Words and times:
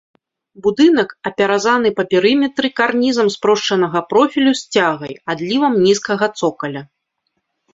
Будынак 0.67 1.09
апяразаны 1.29 1.91
па 1.99 2.05
перыметры 2.13 2.67
карнізам 2.79 3.27
спрошчанага 3.35 3.99
профілю 4.15 4.51
з 4.61 4.75
цягай, 4.77 5.13
адлівам 5.35 5.73
нізкага 5.87 6.25
цокаля. 6.41 6.81